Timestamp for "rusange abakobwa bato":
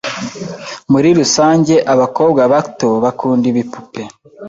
1.19-2.89